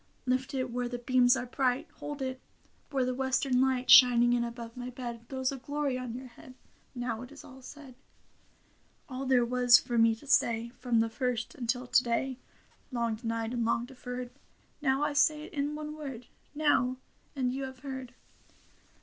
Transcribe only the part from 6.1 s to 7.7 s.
your head. Now it is all